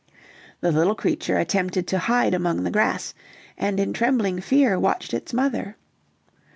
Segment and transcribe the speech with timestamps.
[0.61, 3.13] The little creature attempted to hide among the grass,
[3.55, 5.75] and in trembling fear watched its mother.